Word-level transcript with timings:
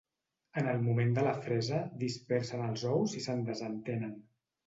En 0.61 0.69
el 0.69 0.79
moment 0.85 1.11
de 1.17 1.25
la 1.27 1.33
fresa, 1.43 1.81
dispersen 2.05 2.65
els 2.69 2.85
ous 2.95 3.15
i 3.19 3.23
se'n 3.29 3.47
desentenen. 3.53 4.19